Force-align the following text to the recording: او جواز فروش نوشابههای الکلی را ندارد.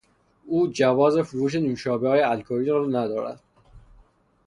او 0.45 0.67
جواز 0.67 1.17
فروش 1.17 1.55
نوشابههای 1.55 2.21
الکلی 2.21 2.69
را 2.69 2.85
ندارد. 2.85 3.39